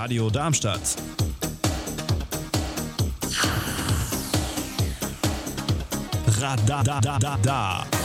Radio 0.00 0.30
Darmstadt. 0.30 0.96
Radadadada. 6.40 7.99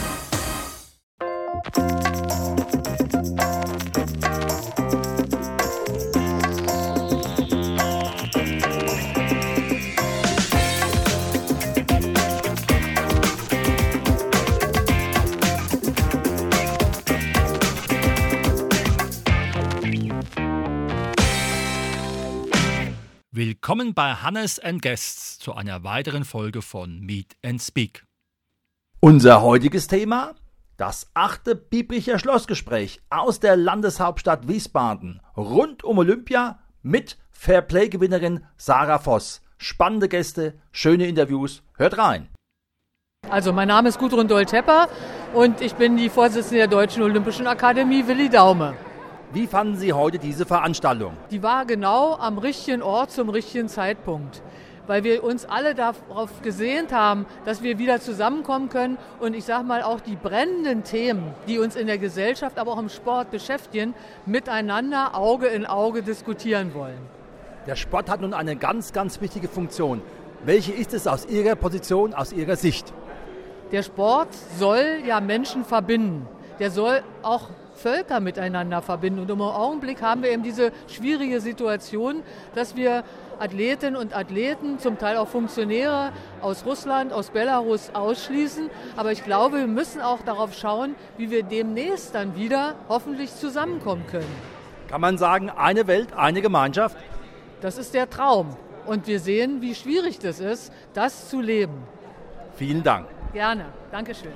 Willkommen 23.47 23.93
bei 23.93 24.11
Hannes 24.15 24.57
and 24.57 24.81
Guests 24.81 25.37
zu 25.37 25.53
einer 25.53 25.83
weiteren 25.83 26.25
Folge 26.25 26.63
von 26.63 26.99
Meet 27.01 27.37
and 27.45 27.61
Speak. 27.61 28.03
Unser 29.01 29.43
heutiges 29.43 29.85
Thema? 29.87 30.33
Das 30.77 31.11
achte 31.13 31.55
Biebricher 31.55 32.17
Schlossgespräch 32.17 33.03
aus 33.11 33.39
der 33.39 33.55
Landeshauptstadt 33.55 34.47
Wiesbaden 34.47 35.21
rund 35.37 35.83
um 35.83 35.99
Olympia 35.99 36.57
mit 36.81 37.19
Fairplay-Gewinnerin 37.33 38.43
Sarah 38.57 38.97
Voss. 38.97 39.43
Spannende 39.59 40.09
Gäste, 40.09 40.59
schöne 40.71 41.05
Interviews. 41.05 41.61
Hört 41.75 41.99
rein. 41.99 42.29
Also 43.29 43.53
mein 43.53 43.67
Name 43.67 43.89
ist 43.89 43.99
Gudrun 43.99 44.27
Doll-Tepper 44.27 44.89
und 45.35 45.61
ich 45.61 45.75
bin 45.75 45.97
die 45.97 46.09
Vorsitzende 46.09 46.57
der 46.57 46.67
Deutschen 46.67 47.03
Olympischen 47.03 47.45
Akademie 47.45 48.07
Willi 48.07 48.27
Daume. 48.27 48.75
Wie 49.33 49.47
fanden 49.47 49.75
Sie 49.75 49.91
heute 49.91 50.19
diese 50.19 50.45
Veranstaltung? 50.45 51.13
Die 51.31 51.43
war 51.43 51.65
genau 51.65 52.15
am 52.15 52.37
richtigen 52.37 52.81
Ort 52.81 53.11
zum 53.11 53.29
richtigen 53.29 53.67
Zeitpunkt, 53.67 54.41
weil 54.87 55.03
wir 55.03 55.23
uns 55.23 55.45
alle 55.45 55.75
darauf 55.75 56.41
gesehnt 56.41 56.93
haben, 56.93 57.25
dass 57.43 57.63
wir 57.63 57.77
wieder 57.77 57.99
zusammenkommen 57.99 58.69
können 58.69 58.97
und 59.19 59.33
ich 59.33 59.43
sage 59.43 59.65
mal 59.65 59.83
auch 59.83 59.99
die 59.99 60.15
brennenden 60.15 60.83
Themen, 60.83 61.33
die 61.47 61.59
uns 61.59 61.75
in 61.75 61.87
der 61.87 61.97
Gesellschaft, 61.97 62.57
aber 62.59 62.73
auch 62.73 62.79
im 62.79 62.89
Sport 62.89 63.31
beschäftigen, 63.31 63.93
miteinander 64.25 65.15
Auge 65.15 65.47
in 65.47 65.65
Auge 65.65 66.01
diskutieren 66.03 66.73
wollen. 66.73 66.99
Der 67.67 67.75
Sport 67.75 68.09
hat 68.09 68.21
nun 68.21 68.33
eine 68.33 68.55
ganz, 68.55 68.93
ganz 68.93 69.19
wichtige 69.21 69.47
Funktion. 69.47 70.01
Welche 70.45 70.71
ist 70.71 70.93
es 70.93 71.07
aus 71.07 71.25
Ihrer 71.25 71.55
Position, 71.55 72.13
aus 72.13 72.31
Ihrer 72.31 72.55
Sicht? 72.55 72.93
Der 73.71 73.81
Sport 73.81 74.29
soll 74.59 75.01
ja 75.07 75.19
Menschen 75.19 75.65
verbinden. 75.65 76.27
Der 76.59 76.69
soll 76.69 77.01
auch 77.23 77.49
Völker 77.75 78.19
miteinander 78.19 78.81
verbinden. 78.81 79.19
Und 79.19 79.29
im 79.29 79.41
Augenblick 79.41 80.01
haben 80.01 80.23
wir 80.23 80.31
eben 80.31 80.43
diese 80.43 80.71
schwierige 80.87 81.41
Situation, 81.41 82.23
dass 82.55 82.75
wir 82.75 83.03
Athletinnen 83.39 83.95
und 83.95 84.15
Athleten, 84.15 84.79
zum 84.79 84.97
Teil 84.97 85.17
auch 85.17 85.27
Funktionäre 85.27 86.11
aus 86.41 86.65
Russland, 86.65 87.11
aus 87.13 87.29
Belarus 87.29 87.91
ausschließen. 87.93 88.69
Aber 88.95 89.11
ich 89.11 89.23
glaube, 89.23 89.59
wir 89.59 89.67
müssen 89.67 90.01
auch 90.01 90.21
darauf 90.21 90.53
schauen, 90.53 90.95
wie 91.17 91.29
wir 91.29 91.43
demnächst 91.43 92.15
dann 92.15 92.35
wieder 92.35 92.75
hoffentlich 92.87 93.35
zusammenkommen 93.35 94.05
können. 94.07 94.31
Kann 94.87 95.01
man 95.01 95.17
sagen, 95.17 95.49
eine 95.49 95.87
Welt, 95.87 96.13
eine 96.15 96.41
Gemeinschaft? 96.41 96.97
Das 97.61 97.77
ist 97.77 97.93
der 97.93 98.09
Traum. 98.09 98.55
Und 98.85 99.07
wir 99.07 99.19
sehen, 99.19 99.61
wie 99.61 99.73
schwierig 99.73 100.19
das 100.19 100.39
ist, 100.39 100.71
das 100.93 101.29
zu 101.29 101.41
leben. 101.41 101.83
Vielen 102.55 102.83
Dank. 102.83 103.07
Gerne. 103.33 103.65
Dankeschön. 103.91 104.31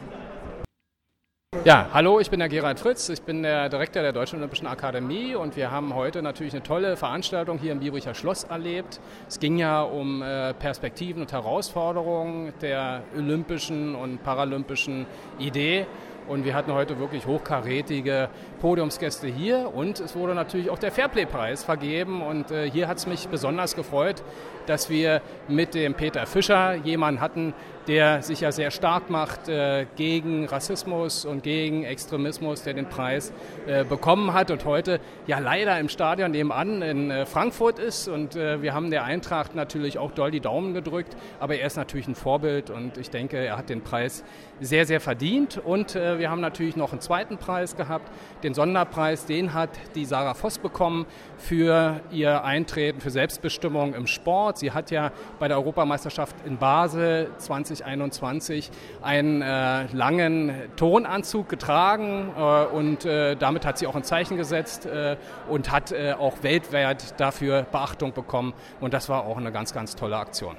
Ja, 1.66 1.88
hallo, 1.94 2.20
ich 2.20 2.30
bin 2.30 2.40
der 2.40 2.48
Gerald 2.48 2.80
Fritz, 2.80 3.10
ich 3.10 3.24
bin 3.24 3.42
der 3.42 3.70
Direktor 3.70 4.04
der 4.04 4.14
Deutschen 4.14 4.38
Olympischen 4.38 4.68
Akademie 4.68 5.34
und 5.34 5.56
wir 5.56 5.72
haben 5.72 5.96
heute 5.96 6.22
natürlich 6.22 6.54
eine 6.54 6.62
tolle 6.62 6.96
Veranstaltung 6.96 7.58
hier 7.58 7.72
im 7.72 7.80
Biebricher 7.80 8.14
Schloss 8.14 8.44
erlebt. 8.44 9.00
Es 9.28 9.40
ging 9.40 9.58
ja 9.58 9.82
um 9.82 10.22
äh, 10.22 10.54
Perspektiven 10.54 11.24
und 11.24 11.32
Herausforderungen 11.32 12.54
der 12.62 13.02
olympischen 13.18 13.96
und 13.96 14.24
paralympischen 14.24 15.08
Idee. 15.40 15.88
Und 16.28 16.46
wir 16.46 16.54
hatten 16.54 16.72
heute 16.72 17.00
wirklich 17.00 17.26
hochkarätige 17.26 18.30
Podiumsgäste 18.62 19.26
hier. 19.28 19.74
Und 19.74 20.00
es 20.00 20.16
wurde 20.16 20.36
natürlich 20.36 20.70
auch 20.70 20.78
der 20.78 20.92
Fairplay-Preis 20.92 21.64
vergeben. 21.64 22.22
Und 22.22 22.52
äh, 22.52 22.70
hier 22.70 22.88
hat 22.88 22.98
es 22.98 23.08
mich 23.08 23.28
besonders 23.30 23.76
gefreut, 23.76 24.22
dass 24.68 24.92
wir 24.92 25.24
mit 25.48 25.74
dem 25.74 25.96
Peter 25.96 26.28
Fischer 26.28 26.76
jemanden 26.76 27.20
hatten, 27.20 27.56
der 27.90 28.22
sich 28.22 28.42
ja 28.42 28.52
sehr 28.52 28.70
stark 28.70 29.10
macht 29.10 29.50
äh, 29.50 29.88
gegen 29.96 30.46
Rassismus 30.46 31.26
und 31.26 31.42
gegen 31.42 31.84
Extremismus, 31.84 32.62
der 32.62 32.76
den 32.76 32.88
Preis 32.88 33.34
äh, 33.66 33.84
bekommen 33.84 34.32
hat 34.32 34.52
und 34.52 34.64
heute 34.64 35.00
ja 35.26 35.40
leider 35.40 35.80
im 35.80 35.90
Stadion 35.90 36.30
nebenan 36.30 36.84
in 36.84 37.10
äh, 37.10 37.26
Frankfurt 37.26 37.80
ist. 37.80 38.08
Und 38.08 38.36
äh, 38.36 38.62
wir 38.62 38.76
haben 38.76 38.92
der 38.92 39.06
Eintracht 39.06 39.56
natürlich 39.56 39.98
auch 39.98 40.12
doll 40.12 40.30
die 40.30 40.40
Daumen 40.40 40.76
gedrückt, 40.76 41.18
aber 41.40 41.56
er 41.56 41.66
ist 41.66 41.78
natürlich 41.78 42.08
ein 42.08 42.14
Vorbild 42.14 42.70
und 42.70 43.00
ich 43.00 43.10
denke, 43.10 43.38
er 43.38 43.58
hat 43.58 43.70
den 43.70 43.82
Preis 43.82 44.24
sehr, 44.62 44.86
sehr 44.86 45.02
verdient. 45.02 45.58
Und 45.58 45.96
äh, 45.96 46.20
wir 46.20 46.30
haben 46.30 46.42
natürlich 46.42 46.76
noch 46.76 46.92
einen 46.92 47.02
zweiten 47.02 47.38
Preis 47.38 47.76
gehabt, 47.76 48.12
den 48.44 48.54
Sonderpreis, 48.54 49.26
den 49.26 49.56
hat 49.56 49.72
die 49.96 50.06
Sarah 50.06 50.36
Voss 50.36 50.60
bekommen 50.60 51.08
für 51.40 52.02
ihr 52.12 52.44
Eintreten 52.44 53.02
für 53.02 53.10
Selbstbestimmung 53.10 53.96
im 53.96 54.06
Sport. 54.06 54.60
Sie 54.60 54.74
hat 54.74 54.92
ja 54.92 55.12
bei 55.40 55.48
der 55.48 55.58
Europameisterschaft 55.58 56.36
in 56.46 56.58
Basel 56.58 57.32
20 57.40 57.79
2021 57.80 58.72
einen 59.02 59.42
äh, 59.42 59.86
langen 59.94 60.52
Tonanzug 60.76 61.50
getragen 61.50 62.32
äh, 62.38 62.66
und 62.66 63.06
äh, 63.06 63.36
damit 63.36 63.66
hat 63.66 63.78
sie 63.78 63.88
auch 63.88 63.96
ein 63.96 64.04
Zeichen 64.04 64.38
gesetzt 64.38 64.86
äh, 64.86 65.18
und 65.50 65.72
hat 65.72 65.92
äh, 65.92 66.14
auch 66.14 66.44
weltweit 66.44 67.20
dafür 67.20 67.64
Beachtung 67.64 68.14
bekommen 68.14 68.54
und 68.80 68.94
das 68.94 69.10
war 69.10 69.26
auch 69.26 69.38
eine 69.38 69.52
ganz, 69.52 69.74
ganz 69.74 69.96
tolle 69.96 70.18
Aktion. 70.18 70.56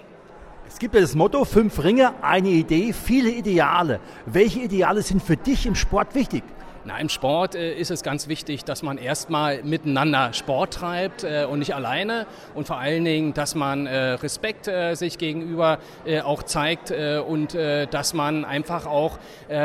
Es 0.66 0.78
gibt 0.78 0.94
ja 0.94 1.00
das 1.00 1.16
Motto, 1.16 1.44
fünf 1.44 1.82
Ringe, 1.82 2.14
eine 2.22 2.48
Idee, 2.48 2.92
viele 2.92 3.30
Ideale. 3.30 3.98
Welche 4.24 4.60
Ideale 4.60 5.02
sind 5.02 5.20
für 5.20 5.36
dich 5.36 5.66
im 5.66 5.74
Sport 5.74 6.14
wichtig? 6.14 6.44
Na, 6.84 6.98
Im 6.98 7.10
Sport 7.10 7.54
äh, 7.54 7.74
ist 7.74 7.90
es 7.90 8.02
ganz 8.02 8.26
wichtig, 8.26 8.64
dass 8.64 8.82
man 8.82 8.96
erstmal 8.96 9.62
miteinander 9.62 10.32
Sport 10.32 10.72
treibt 10.72 11.24
äh, 11.24 11.44
und 11.44 11.58
nicht 11.58 11.74
alleine 11.74 12.26
und 12.54 12.66
vor 12.66 12.78
allen 12.78 13.04
Dingen, 13.04 13.34
dass 13.34 13.54
man 13.54 13.86
äh, 13.86 14.12
Respekt 14.12 14.66
äh, 14.66 14.94
sich 14.94 15.18
gegenüber 15.18 15.78
äh, 16.06 16.22
auch 16.22 16.42
zeigt 16.42 16.90
äh, 16.90 17.18
und 17.18 17.54
dass 17.54 18.14
man 18.14 18.44
einfach 18.44 18.86
auch 18.86 19.18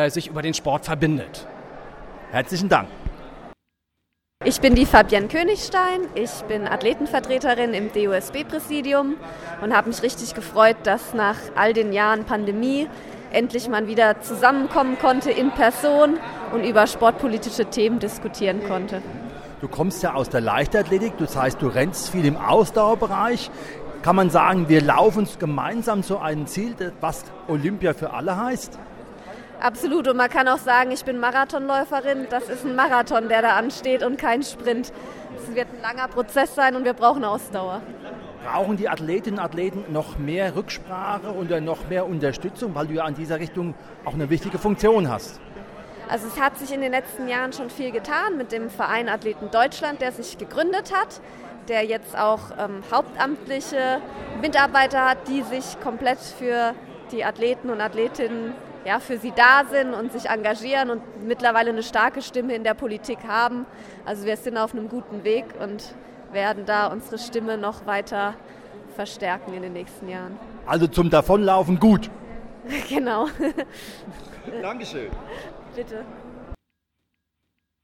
sich 0.07 0.27
über 0.27 0.41
den 0.41 0.53
Sport 0.53 0.85
verbindet. 0.85 1.47
Herzlichen 2.31 2.69
Dank. 2.69 2.89
Ich 4.43 4.59
bin 4.59 4.75
die 4.75 4.85
Fabienne 4.85 5.27
Königstein, 5.27 6.01
ich 6.15 6.31
bin 6.47 6.67
Athletenvertreterin 6.67 7.73
im 7.73 7.91
DUSB-Präsidium 7.93 9.15
und 9.61 9.75
habe 9.75 9.89
mich 9.89 10.01
richtig 10.03 10.33
gefreut, 10.33 10.77
dass 10.83 11.13
nach 11.13 11.37
all 11.55 11.73
den 11.73 11.93
Jahren 11.93 12.25
Pandemie 12.25 12.87
endlich 13.35 13.67
mal 13.67 13.87
wieder 13.87 14.21
zusammenkommen 14.21 14.97
konnte 14.97 15.29
in 15.29 15.51
Person 15.51 16.17
und 16.53 16.63
über 16.63 16.87
sportpolitische 16.87 17.65
Themen 17.65 17.99
diskutieren 17.99 18.61
konnte. 18.67 19.01
Du 19.61 19.67
kommst 19.67 20.03
ja 20.03 20.13
aus 20.13 20.29
der 20.29 20.41
Leichtathletik, 20.41 21.13
das 21.17 21.35
heißt, 21.35 21.61
du 21.61 21.67
rennst 21.67 22.09
viel 22.09 22.25
im 22.25 22.37
Ausdauerbereich. 22.37 23.51
Kann 24.01 24.15
man 24.15 24.29
sagen, 24.29 24.69
wir 24.69 24.81
laufen 24.81 25.27
gemeinsam 25.39 26.03
zu 26.03 26.19
einem 26.19 26.45
Ziel, 26.47 26.75
was 27.01 27.25
Olympia 27.47 27.93
für 27.93 28.13
alle 28.13 28.37
heißt? 28.37 28.77
Absolut. 29.59 30.07
Und 30.07 30.17
man 30.17 30.29
kann 30.29 30.47
auch 30.47 30.59
sagen, 30.59 30.91
ich 30.91 31.03
bin 31.05 31.19
Marathonläuferin. 31.19 32.27
Das 32.29 32.49
ist 32.49 32.65
ein 32.65 32.75
Marathon, 32.75 33.29
der 33.29 33.41
da 33.41 33.55
ansteht 33.55 34.03
und 34.03 34.17
kein 34.17 34.43
Sprint. 34.43 34.91
Es 35.37 35.55
wird 35.55 35.67
ein 35.73 35.81
langer 35.81 36.07
Prozess 36.07 36.53
sein 36.53 36.75
und 36.75 36.85
wir 36.85 36.93
brauchen 36.93 37.23
Ausdauer. 37.23 37.81
Brauchen 38.45 38.77
die 38.77 38.87
Athletinnen 38.87 39.39
und 39.39 39.45
Athleten 39.45 39.91
noch 39.91 40.19
mehr 40.19 40.55
Rücksprache 40.55 41.33
oder 41.33 41.61
noch 41.61 41.89
mehr 41.89 42.05
Unterstützung, 42.05 42.75
weil 42.75 42.85
du 42.85 42.93
ja 42.93 43.03
an 43.03 43.15
dieser 43.15 43.39
Richtung 43.39 43.73
auch 44.05 44.13
eine 44.13 44.29
wichtige 44.29 44.59
Funktion 44.59 45.09
hast? 45.09 45.39
Also 46.07 46.27
es 46.27 46.39
hat 46.39 46.55
sich 46.59 46.71
in 46.71 46.81
den 46.81 46.91
letzten 46.91 47.27
Jahren 47.27 47.53
schon 47.53 47.71
viel 47.71 47.89
getan 47.89 48.37
mit 48.37 48.51
dem 48.51 48.69
Verein 48.69 49.09
Athleten 49.09 49.49
Deutschland, 49.49 49.99
der 49.99 50.11
sich 50.11 50.37
gegründet 50.37 50.93
hat, 50.95 51.21
der 51.69 51.83
jetzt 51.85 52.15
auch 52.15 52.51
ähm, 52.59 52.83
hauptamtliche 52.91 53.99
Mitarbeiter 54.41 55.09
hat, 55.09 55.27
die 55.27 55.41
sich 55.41 55.79
komplett 55.79 56.19
für 56.19 56.75
die 57.11 57.25
Athleten 57.25 57.71
und 57.71 57.81
Athletinnen 57.81 58.53
ja, 58.85 58.99
für 58.99 59.17
sie 59.17 59.33
da 59.35 59.63
sind 59.67 59.95
und 59.95 60.11
sich 60.11 60.29
engagieren 60.29 60.91
und 60.91 61.01
mittlerweile 61.25 61.71
eine 61.71 61.81
starke 61.81 62.21
Stimme 62.21 62.53
in 62.53 62.63
der 62.63 62.75
Politik 62.75 63.17
haben. 63.27 63.65
Also 64.05 64.25
wir 64.25 64.37
sind 64.37 64.57
auf 64.57 64.73
einem 64.73 64.87
guten 64.87 65.23
Weg 65.23 65.45
und 65.59 65.95
werden 66.35 66.67
da 66.67 66.87
unsere 66.87 67.17
Stimme 67.17 67.57
noch 67.57 67.87
weiter 67.87 68.35
verstärken 68.95 69.53
in 69.55 69.63
den 69.63 69.73
nächsten 69.73 70.07
Jahren. 70.07 70.37
Also 70.67 70.85
zum 70.85 71.09
Davonlaufen 71.09 71.79
gut. 71.79 72.11
genau. 72.89 73.27
Dankeschön. 74.61 75.09
Bitte. 75.75 76.05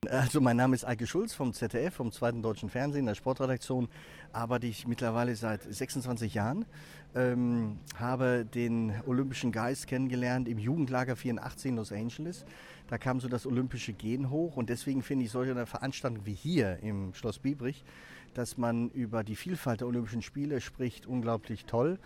Also 0.10 0.42
mein 0.42 0.58
Name 0.58 0.76
ist 0.76 0.84
Eike 0.84 1.06
Schulz 1.06 1.34
vom 1.34 1.54
ZDF, 1.54 1.94
vom 1.94 2.12
Zweiten 2.12 2.42
Deutschen 2.42 2.70
Fernsehen, 2.70 3.06
der 3.06 3.16
Sportredaktion. 3.16 3.88
Arbeite 4.34 4.66
ich 4.66 4.88
mittlerweile 4.88 5.36
seit 5.36 5.62
26 5.62 6.34
Jahren. 6.34 6.66
Ähm, 7.14 7.78
habe 7.98 8.44
den 8.44 8.94
Olympischen 9.06 9.52
Geist 9.52 9.88
kennengelernt 9.88 10.48
im 10.48 10.58
Jugendlager 10.58 11.16
84 11.16 11.70
in 11.70 11.76
Los 11.76 11.92
Angeles. 11.92 12.46
Da 12.88 12.98
kam 12.98 13.20
so 13.20 13.30
das 13.30 13.46
olympische 13.46 13.94
Gen 13.94 14.30
hoch 14.30 14.58
und 14.58 14.70
deswegen 14.70 15.04
finde 15.04 15.26
ich 15.26 15.32
solche 15.32 15.66
Veranstaltungen 15.66 16.26
wie 16.26 16.34
hier 16.34 16.80
im 16.82 17.14
Schloss 17.14 17.38
Biebrich, 17.40 17.86
dass 18.34 18.58
man 18.58 18.90
über 18.90 19.24
die 19.24 19.36
Vielfalt 19.36 19.82
der 19.82 19.88
Olympischen 19.88 20.22
Spiele 20.22 20.62
spricht, 20.62 21.06
unglaublich 21.06 21.66
toll. 21.66 22.00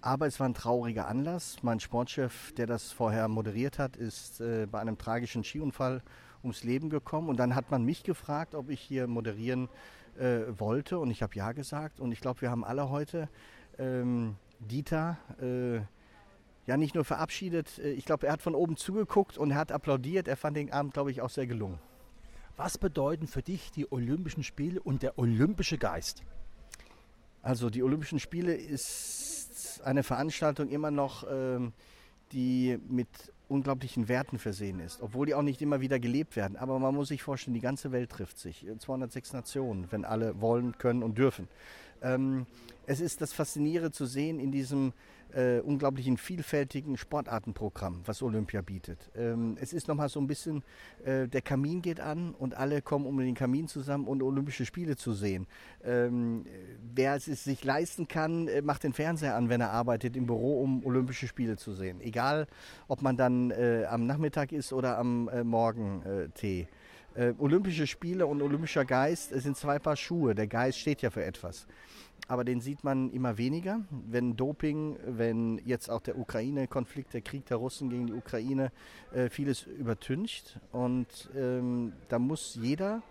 Aber 0.00 0.26
es 0.26 0.38
war 0.38 0.48
ein 0.48 0.54
trauriger 0.54 1.08
Anlass. 1.08 1.56
Mein 1.62 1.80
Sportchef, 1.80 2.52
der 2.52 2.66
das 2.66 2.92
vorher 2.92 3.26
moderiert 3.28 3.78
hat, 3.78 3.96
ist 3.96 4.40
äh, 4.40 4.66
bei 4.70 4.80
einem 4.80 4.96
tragischen 4.96 5.42
Skiunfall 5.42 6.02
ums 6.42 6.62
Leben 6.62 6.88
gekommen. 6.88 7.28
Und 7.28 7.38
dann 7.38 7.54
hat 7.54 7.70
man 7.70 7.84
mich 7.84 8.04
gefragt, 8.04 8.54
ob 8.54 8.70
ich 8.70 8.80
hier 8.80 9.08
moderieren 9.08 9.68
äh, 10.18 10.42
wollte. 10.56 10.98
Und 10.98 11.10
ich 11.10 11.22
habe 11.22 11.34
ja 11.34 11.52
gesagt. 11.52 11.98
Und 11.98 12.12
ich 12.12 12.20
glaube, 12.20 12.42
wir 12.42 12.50
haben 12.50 12.64
alle 12.64 12.90
heute 12.90 13.28
ähm, 13.78 14.36
Dieter 14.60 15.18
äh, 15.40 15.80
ja 16.66 16.76
nicht 16.76 16.94
nur 16.94 17.04
verabschiedet. 17.04 17.78
Äh, 17.78 17.90
ich 17.90 18.04
glaube, 18.04 18.28
er 18.28 18.34
hat 18.34 18.42
von 18.42 18.54
oben 18.54 18.76
zugeguckt 18.76 19.36
und 19.36 19.50
er 19.50 19.56
hat 19.56 19.72
applaudiert. 19.72 20.28
Er 20.28 20.36
fand 20.36 20.56
den 20.56 20.72
Abend, 20.72 20.94
glaube 20.94 21.10
ich, 21.10 21.22
auch 21.22 21.30
sehr 21.30 21.48
gelungen. 21.48 21.80
Was 22.58 22.76
bedeuten 22.76 23.28
für 23.28 23.40
dich 23.40 23.70
die 23.70 23.90
Olympischen 23.92 24.42
Spiele 24.42 24.82
und 24.82 25.04
der 25.04 25.16
olympische 25.16 25.78
Geist? 25.78 26.24
Also 27.40 27.70
die 27.70 27.84
Olympischen 27.84 28.18
Spiele 28.18 28.52
ist 28.52 29.80
eine 29.84 30.02
Veranstaltung 30.02 30.68
immer 30.68 30.90
noch, 30.90 31.24
ähm, 31.30 31.72
die 32.32 32.76
mit 32.88 33.08
unglaublichen 33.46 34.08
Werten 34.08 34.40
versehen 34.40 34.80
ist, 34.80 35.00
obwohl 35.00 35.26
die 35.26 35.34
auch 35.34 35.42
nicht 35.42 35.62
immer 35.62 35.80
wieder 35.80 36.00
gelebt 36.00 36.34
werden. 36.34 36.56
Aber 36.56 36.80
man 36.80 36.96
muss 36.96 37.08
sich 37.08 37.22
vorstellen, 37.22 37.54
die 37.54 37.60
ganze 37.60 37.92
Welt 37.92 38.10
trifft 38.10 38.40
sich. 38.40 38.66
206 38.76 39.34
Nationen, 39.34 39.86
wenn 39.92 40.04
alle 40.04 40.40
wollen, 40.40 40.76
können 40.78 41.04
und 41.04 41.16
dürfen. 41.16 41.46
Ähm, 42.02 42.44
es 42.86 42.98
ist 42.98 43.20
das 43.20 43.32
Faszinierende 43.32 43.92
zu 43.92 44.04
sehen 44.04 44.40
in 44.40 44.50
diesem 44.50 44.92
äh, 45.34 45.60
unglaublichen 45.60 46.16
vielfältigen 46.16 46.96
Sportartenprogramm, 46.96 48.02
was 48.04 48.22
Olympia 48.22 48.62
bietet. 48.62 49.10
Ähm, 49.14 49.56
es 49.60 49.72
ist 49.72 49.88
nochmal 49.88 50.08
so 50.08 50.20
ein 50.20 50.26
bisschen, 50.26 50.62
äh, 51.04 51.28
der 51.28 51.42
Kamin 51.42 51.82
geht 51.82 52.00
an 52.00 52.34
und 52.34 52.54
alle 52.54 52.82
kommen 52.82 53.06
um 53.06 53.18
den 53.18 53.34
Kamin 53.34 53.68
zusammen, 53.68 54.06
um 54.06 54.22
Olympische 54.22 54.64
Spiele 54.66 54.96
zu 54.96 55.12
sehen. 55.12 55.46
Ähm, 55.84 56.44
wer 56.94 57.14
es 57.14 57.24
sich 57.26 57.64
leisten 57.64 58.08
kann, 58.08 58.48
äh, 58.48 58.62
macht 58.62 58.84
den 58.84 58.92
Fernseher 58.92 59.36
an, 59.36 59.48
wenn 59.48 59.60
er 59.60 59.70
arbeitet 59.70 60.16
im 60.16 60.26
Büro, 60.26 60.62
um 60.62 60.84
Olympische 60.84 61.26
Spiele 61.28 61.56
zu 61.56 61.72
sehen. 61.72 62.00
Egal, 62.00 62.46
ob 62.88 63.02
man 63.02 63.16
dann 63.16 63.50
äh, 63.50 63.84
am 63.88 64.06
Nachmittag 64.06 64.52
ist 64.52 64.72
oder 64.72 64.98
am 64.98 65.28
äh, 65.28 65.44
Morgentee. 65.44 66.68
Äh, 67.14 67.34
Olympische 67.38 67.86
Spiele 67.86 68.26
und 68.26 68.42
olympischer 68.42 68.84
Geist 68.84 69.30
sind 69.30 69.56
zwei 69.56 69.78
Paar 69.78 69.96
Schuhe. 69.96 70.34
Der 70.34 70.46
Geist 70.46 70.78
steht 70.78 71.02
ja 71.02 71.10
für 71.10 71.24
etwas 71.24 71.66
aber 72.28 72.44
den 72.44 72.60
sieht 72.60 72.84
man 72.84 73.10
immer 73.10 73.38
weniger. 73.38 73.80
Wenn 73.90 74.36
Doping, 74.36 74.98
wenn 75.06 75.60
jetzt 75.64 75.90
auch 75.90 76.02
der 76.02 76.18
Ukraine-Konflikt, 76.18 77.14
der 77.14 77.22
Krieg 77.22 77.46
der 77.46 77.56
Russen 77.56 77.88
gegen 77.88 78.06
die 78.06 78.12
Ukraine 78.12 78.70
äh, 79.12 79.30
vieles 79.30 79.62
übertüncht. 79.62 80.60
Und 80.70 81.30
ähm, 81.34 81.94
da 82.08 82.18
muss 82.18 82.58
jeder 82.60 83.02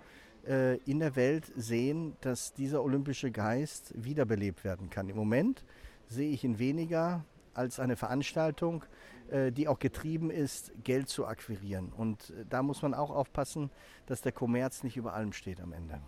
äh, 0.47 0.77
in 0.83 0.99
der 0.99 1.15
Welt 1.15 1.51
sehen, 1.55 2.15
dass 2.21 2.53
dieser 2.53 2.83
olympische 2.83 3.31
Geist 3.31 3.91
wiederbelebt 3.95 4.63
werden 4.63 4.89
kann. 4.91 5.09
Im 5.09 5.15
Moment 5.15 5.63
sehe 6.07 6.29
ich 6.29 6.43
ihn 6.43 6.59
weniger 6.59 7.25
als 7.57 7.79
eine 7.79 7.95
Veranstaltung, 7.95 8.85
äh, 9.29 9.51
die 9.51 9.67
auch 9.67 9.79
getrieben 9.79 10.29
ist, 10.29 10.71
Geld 10.83 11.09
zu 11.09 11.25
akquirieren. 11.25 11.91
Und 11.91 12.29
äh, 12.29 12.45
da 12.49 12.63
muss 12.63 12.81
man 12.81 12.93
auch 12.93 13.09
aufpassen, 13.09 13.71
dass 14.05 14.21
der 14.21 14.31
Kommerz 14.31 14.83
nicht 14.83 14.97
über 14.97 15.13
allem 15.13 15.33
steht 15.33 15.59
am 15.59 15.73
Ende. 15.73 15.99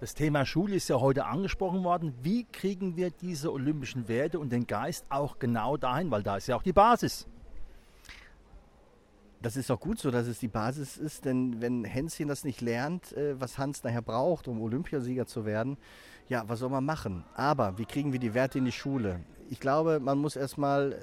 Das 0.00 0.14
Thema 0.14 0.46
Schule 0.46 0.76
ist 0.76 0.88
ja 0.88 1.00
heute 1.00 1.26
angesprochen 1.26 1.82
worden. 1.82 2.14
Wie 2.22 2.44
kriegen 2.44 2.96
wir 2.96 3.10
diese 3.10 3.52
olympischen 3.52 4.06
Werte 4.06 4.38
und 4.38 4.52
den 4.52 4.66
Geist 4.66 5.06
auch 5.08 5.38
genau 5.38 5.76
dahin? 5.76 6.10
Weil 6.10 6.22
da 6.22 6.36
ist 6.36 6.46
ja 6.46 6.56
auch 6.56 6.62
die 6.62 6.72
Basis. 6.72 7.26
Das 9.40 9.56
ist 9.56 9.70
auch 9.70 9.80
gut 9.80 9.98
so, 9.98 10.10
dass 10.10 10.26
es 10.26 10.40
die 10.40 10.48
Basis 10.48 10.96
ist, 10.96 11.24
denn 11.24 11.60
wenn 11.60 11.84
Hänschen 11.84 12.26
das 12.26 12.44
nicht 12.44 12.60
lernt, 12.60 13.12
äh, 13.12 13.40
was 13.40 13.56
Hans 13.56 13.84
nachher 13.84 14.02
braucht, 14.02 14.48
um 14.48 14.60
Olympiasieger 14.60 15.26
zu 15.26 15.44
werden, 15.44 15.78
ja, 16.28 16.44
was 16.48 16.58
soll 16.58 16.70
man 16.70 16.84
machen? 16.84 17.24
Aber 17.34 17.78
wie 17.78 17.84
kriegen 17.84 18.12
wir 18.12 18.18
die 18.18 18.34
Werte 18.34 18.58
in 18.58 18.64
die 18.64 18.72
Schule? 18.72 19.20
Ich 19.48 19.60
glaube, 19.60 20.00
man 20.00 20.18
muss 20.18 20.36
erstmal 20.36 20.92
äh, 20.92 20.96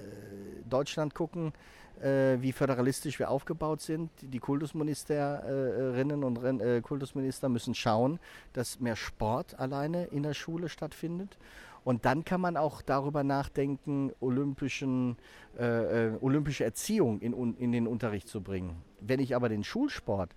Deutschland 0.69 1.13
gucken 1.13 1.53
äh, 2.01 2.41
wie 2.41 2.51
föderalistisch 2.51 3.19
wir 3.19 3.29
aufgebaut 3.29 3.81
sind. 3.81 4.09
Die 4.21 4.39
Kultusministerinnen 4.39 6.23
und 6.23 6.43
äh, 6.43 6.81
Kultusminister 6.81 7.49
müssen 7.49 7.75
schauen, 7.75 8.19
dass 8.53 8.79
mehr 8.79 8.95
Sport 8.95 9.59
alleine 9.59 10.05
in 10.05 10.23
der 10.23 10.33
Schule 10.33 10.69
stattfindet. 10.69 11.37
Und 11.83 12.05
dann 12.05 12.25
kann 12.25 12.41
man 12.41 12.57
auch 12.57 12.81
darüber 12.81 13.23
nachdenken, 13.23 14.11
olympischen, 14.19 15.17
äh, 15.55 16.09
olympische 16.19 16.63
Erziehung 16.63 17.19
in, 17.19 17.55
in 17.57 17.71
den 17.71 17.85
Unterricht 17.85 18.27
zu 18.27 18.41
bringen. 18.41 18.81
Wenn 19.01 19.19
ich 19.19 19.35
aber 19.35 19.49
den 19.49 19.63
Schulsport 19.63 20.31
äh, 20.31 20.35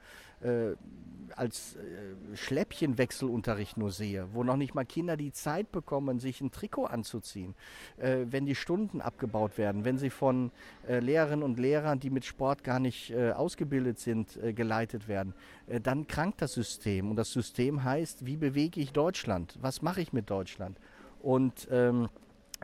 als 1.36 1.76
äh, 1.76 2.36
Schläppchenwechselunterricht 2.36 3.76
nur 3.76 3.90
sehe, 3.90 4.28
wo 4.32 4.44
noch 4.44 4.56
nicht 4.56 4.74
mal 4.74 4.84
Kinder 4.84 5.16
die 5.16 5.32
Zeit 5.32 5.70
bekommen, 5.72 6.18
sich 6.18 6.40
ein 6.40 6.50
Trikot 6.50 6.86
anzuziehen, 6.86 7.54
äh, 7.98 8.26
wenn 8.28 8.46
die 8.46 8.54
Stunden 8.54 9.00
abgebaut 9.00 9.58
werden, 9.58 9.84
wenn 9.84 9.98
sie 9.98 10.10
von 10.10 10.50
äh, 10.86 10.98
Lehrerinnen 10.98 11.44
und 11.44 11.58
Lehrern, 11.58 12.00
die 12.00 12.10
mit 12.10 12.24
Sport 12.24 12.64
gar 12.64 12.80
nicht 12.80 13.10
äh, 13.10 13.32
ausgebildet 13.32 13.98
sind, 13.98 14.36
äh, 14.36 14.52
geleitet 14.52 15.08
werden, 15.08 15.34
äh, 15.66 15.80
dann 15.80 16.06
krankt 16.06 16.42
das 16.42 16.52
System. 16.52 17.10
Und 17.10 17.16
das 17.16 17.32
System 17.32 17.84
heißt, 17.84 18.26
wie 18.26 18.36
bewege 18.36 18.80
ich 18.80 18.92
Deutschland? 18.92 19.56
Was 19.60 19.82
mache 19.82 20.00
ich 20.00 20.12
mit 20.12 20.30
Deutschland? 20.30 20.78
Und 21.20 21.68
ähm, 21.70 22.08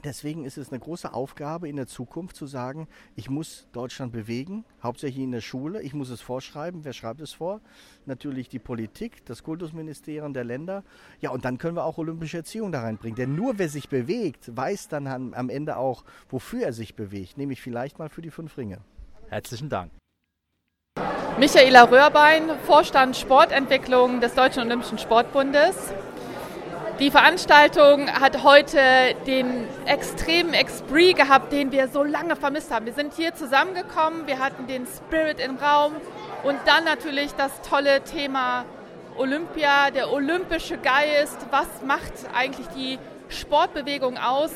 Deswegen 0.02 0.44
ist 0.44 0.58
es 0.58 0.70
eine 0.70 0.81
große 0.81 1.14
Aufgabe 1.14 1.69
in 1.69 1.76
der 1.76 1.87
Zukunft 1.87 2.35
zu 2.35 2.46
sagen, 2.46 2.88
ich 3.14 3.31
muss 3.31 3.69
Deutschland 3.73 4.12
bewegen, 4.12 4.64
hauptsächlich 4.82 5.23
in 5.23 5.31
der 5.31 5.41
Schule. 5.41 5.82
Ich 5.82 5.94
muss 5.94 6.11
es 6.11 6.20
vorschreiben. 6.20 6.85
Wer 6.85 6.93
schreibt 6.93 7.20
es 7.20 7.32
vor? 7.32 7.61
Natürlich 8.05 8.49
die 8.49 8.58
Politik, 8.58 9.25
das 9.25 9.44
Kultusministerium 9.44 10.35
der 10.35 10.44
Länder. 10.44 10.82
Ja, 11.20 11.31
und 11.31 11.44
dann 11.44 11.58
können 11.58 11.76
wir 11.76 11.85
auch 11.85 11.96
olympische 11.96 12.38
Erziehung 12.38 12.73
da 12.73 12.81
reinbringen. 12.81 13.17
Denn 13.17 13.37
nur 13.37 13.58
wer 13.58 13.69
sich 13.69 13.88
bewegt, 13.88 14.55
weiß 14.56 14.88
dann 14.88 15.06
am 15.06 15.49
Ende 15.49 15.76
auch, 15.76 16.05
wofür 16.29 16.64
er 16.64 16.73
sich 16.73 16.96
bewegt. 16.96 17.38
Nämlich 17.38 17.62
vielleicht 17.62 17.99
mal 17.99 18.08
für 18.08 18.20
die 18.20 18.31
fünf 18.31 18.58
Ringe. 18.58 18.79
Herzlichen 19.29 19.69
Dank. 19.69 19.93
Michaela 21.38 21.85
Röhrbein, 21.85 22.50
Vorstand 22.64 23.17
Sportentwicklung 23.17 24.20
des 24.20 24.35
Deutschen 24.35 24.62
Olympischen 24.64 24.99
Sportbundes. 24.99 25.93
Die 27.00 27.11
Veranstaltung 27.11 28.08
hat 28.08 28.44
heute 28.44 28.79
den 29.26 29.67
extremen 29.85 30.55
Expree 30.55 31.12
gehabt, 31.12 31.52
den 31.52 31.73
wir 31.73 31.88
so 31.88 32.05
lange 32.05 32.37
vermisst 32.37 32.73
haben. 32.73 32.87
Wir 32.87 32.93
sind 32.93 33.14
hier 33.14 33.35
zusammengekommen, 33.35 34.29
wir 34.29 34.38
hatten 34.38 34.69
den 34.69 34.87
Spirit 34.87 35.41
im 35.41 35.56
Raum 35.56 35.94
und 36.44 36.56
dann 36.67 36.85
natürlich 36.85 37.32
das 37.32 37.50
tolle 37.69 38.02
Thema 38.02 38.64
Olympia, 39.19 39.91
der 39.91 40.12
olympische 40.12 40.79
Geist. 40.79 41.37
Was 41.50 41.67
macht 41.85 42.12
eigentlich 42.32 42.69
die 42.69 43.01
Sportbewegung 43.29 44.17
aus? 44.17 44.53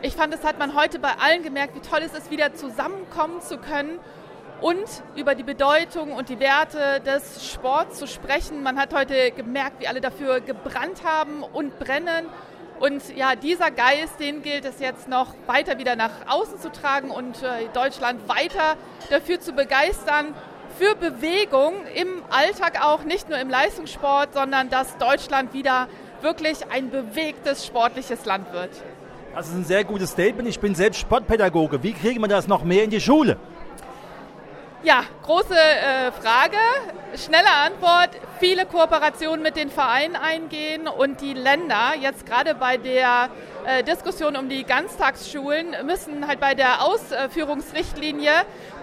Ich 0.00 0.14
fand, 0.14 0.32
das 0.32 0.44
hat 0.44 0.60
man 0.60 0.76
heute 0.76 1.00
bei 1.00 1.14
allen 1.20 1.42
gemerkt, 1.42 1.74
wie 1.74 1.80
toll 1.80 2.02
es 2.06 2.14
ist, 2.14 2.30
wieder 2.30 2.54
zusammenkommen 2.54 3.40
zu 3.40 3.58
können 3.58 3.98
und 4.60 4.84
über 5.16 5.34
die 5.34 5.42
Bedeutung 5.42 6.12
und 6.12 6.28
die 6.28 6.38
Werte 6.38 7.00
des 7.04 7.50
Sports 7.50 7.98
zu 7.98 8.06
sprechen. 8.06 8.62
Man 8.62 8.78
hat 8.78 8.94
heute 8.94 9.30
gemerkt, 9.30 9.80
wie 9.80 9.88
alle 9.88 10.00
dafür 10.00 10.40
gebrannt 10.40 11.02
haben 11.04 11.42
und 11.42 11.78
brennen. 11.78 12.26
Und 12.78 13.14
ja, 13.14 13.36
dieser 13.36 13.70
Geist, 13.70 14.20
den 14.20 14.42
gilt 14.42 14.64
es 14.64 14.80
jetzt 14.80 15.08
noch 15.08 15.34
weiter 15.46 15.78
wieder 15.78 15.96
nach 15.96 16.12
außen 16.28 16.58
zu 16.60 16.72
tragen 16.72 17.10
und 17.10 17.42
äh, 17.42 17.68
Deutschland 17.74 18.26
weiter 18.26 18.76
dafür 19.10 19.38
zu 19.38 19.52
begeistern, 19.52 20.34
für 20.78 20.94
Bewegung 20.94 21.74
im 21.94 22.22
Alltag 22.30 22.82
auch, 22.82 23.04
nicht 23.04 23.28
nur 23.28 23.38
im 23.38 23.50
Leistungssport, 23.50 24.32
sondern 24.32 24.70
dass 24.70 24.96
Deutschland 24.96 25.52
wieder 25.52 25.88
wirklich 26.22 26.70
ein 26.70 26.90
bewegtes 26.90 27.66
sportliches 27.66 28.24
Land 28.24 28.52
wird. 28.52 28.70
Das 29.34 29.48
ist 29.48 29.54
ein 29.54 29.64
sehr 29.64 29.84
gutes 29.84 30.10
Statement. 30.10 30.48
Ich 30.48 30.58
bin 30.58 30.74
selbst 30.74 31.00
Sportpädagoge. 31.00 31.82
Wie 31.82 31.92
kriegen 31.92 32.20
wir 32.20 32.28
das 32.28 32.48
noch 32.48 32.64
mehr 32.64 32.84
in 32.84 32.90
die 32.90 33.00
Schule? 33.00 33.36
Ja, 34.82 35.04
große 35.24 35.54
äh, 35.54 36.10
Frage. 36.10 36.56
Schnelle 37.14 37.50
Antwort. 37.66 38.08
Viele 38.38 38.64
Kooperationen 38.64 39.42
mit 39.42 39.54
den 39.54 39.70
Vereinen 39.70 40.16
eingehen 40.16 40.88
und 40.88 41.20
die 41.20 41.34
Länder, 41.34 41.92
jetzt 42.00 42.24
gerade 42.24 42.54
bei 42.54 42.78
der 42.78 43.28
äh, 43.66 43.84
Diskussion 43.84 44.36
um 44.36 44.48
die 44.48 44.64
Ganztagsschulen, 44.64 45.76
müssen 45.84 46.26
halt 46.26 46.40
bei 46.40 46.54
der 46.54 46.82
Ausführungsrichtlinie 46.82 48.32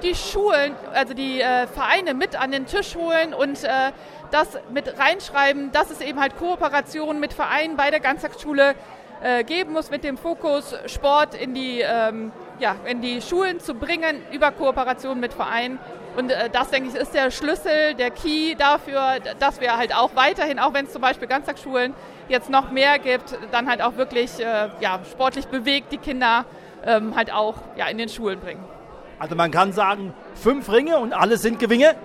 die 0.04 0.14
Schulen, 0.14 0.76
also 0.94 1.16
die 1.16 1.42
äh, 1.42 1.66
Vereine 1.66 2.14
mit 2.14 2.40
an 2.40 2.52
den 2.52 2.68
Tisch 2.68 2.94
holen 2.94 3.34
und 3.34 3.64
äh, 3.64 3.92
das 4.30 4.50
mit 4.70 5.00
reinschreiben, 5.00 5.72
dass 5.72 5.90
es 5.90 6.00
eben 6.02 6.20
halt 6.20 6.38
Kooperationen 6.38 7.20
mit 7.20 7.34
Vereinen 7.34 7.76
bei 7.76 7.90
der 7.90 8.02
Ganztagsschule 8.02 8.76
äh, 9.22 9.44
geben 9.44 9.74
muss, 9.74 9.90
mit 9.90 10.04
dem 10.04 10.18
Fokus 10.18 10.76
Sport 10.86 11.36
in 11.36 11.54
die 11.54 11.82
ähm, 11.82 12.32
ja, 12.60 12.76
in 12.86 13.02
die 13.02 13.22
Schulen 13.22 13.60
zu 13.60 13.74
bringen 13.74 14.22
über 14.32 14.52
Kooperation 14.52 15.20
mit 15.20 15.34
Vereinen. 15.34 15.80
Und 16.16 16.32
äh, 16.32 16.50
das, 16.50 16.70
denke 16.70 16.90
ich, 16.90 16.96
ist 16.96 17.14
der 17.14 17.30
Schlüssel, 17.32 17.94
der 17.94 18.10
Key 18.10 18.56
dafür, 18.56 19.20
dass 19.40 19.62
wir 19.62 19.78
halt 19.78 19.96
auch 19.96 20.16
weiterhin, 20.16 20.60
auch 20.60 20.74
wenn 20.74 20.86
es 20.86 20.94
zum 20.94 21.02
Beispiel 21.02 21.28
Ganztagsschulen 21.28 21.94
jetzt 22.28 22.50
noch 22.50 22.72
mehr 22.72 23.00
gibt, 23.00 23.38
dann 23.52 23.70
halt 23.70 23.82
auch 23.82 23.98
wirklich 23.98 24.40
äh, 24.40 24.70
ja, 24.80 25.00
sportlich 25.12 25.48
bewegt 25.48 25.92
die 25.92 25.98
Kinder 25.98 26.46
ähm, 26.86 27.16
halt 27.16 27.32
auch 27.32 27.56
ja, 27.76 27.88
in 27.88 27.98
den 27.98 28.10
Schulen 28.10 28.40
bringen. 28.40 28.64
Also 29.20 29.36
man 29.36 29.52
kann 29.52 29.74
sagen, 29.74 30.14
fünf 30.36 30.72
Ringe 30.72 30.98
und 31.00 31.14
alle 31.14 31.38
sind 31.38 31.60
Gewinge? 31.60 31.96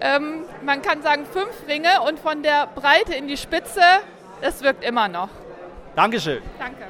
Ähm, 0.00 0.44
man 0.64 0.82
kann 0.82 1.02
sagen 1.02 1.24
fünf 1.24 1.68
Ringe 1.68 2.02
und 2.06 2.18
von 2.18 2.42
der 2.42 2.66
Breite 2.74 3.14
in 3.14 3.28
die 3.28 3.36
Spitze, 3.36 3.80
es 4.40 4.62
wirkt 4.62 4.84
immer 4.84 5.08
noch. 5.08 5.28
Dankeschön. 5.96 6.42
Danke. 6.58 6.84